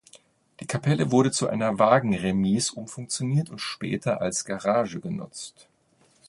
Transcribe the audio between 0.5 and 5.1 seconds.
Die Kapelle wurde zu einer Wagenremise umfunktioniert und später als Garage